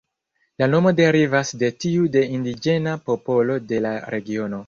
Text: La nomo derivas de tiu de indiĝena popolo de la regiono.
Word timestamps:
La 0.61 0.67
nomo 0.69 0.93
derivas 0.99 1.51
de 1.63 1.69
tiu 1.85 2.09
de 2.17 2.25
indiĝena 2.37 2.97
popolo 3.11 3.61
de 3.73 3.83
la 3.87 3.95
regiono. 4.17 4.59